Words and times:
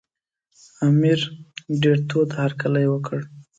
امیر 0.87 1.19
ډېر 1.81 1.97
تود 2.09 2.29
هرکلی 2.39 2.85
وکړ. 2.89 3.19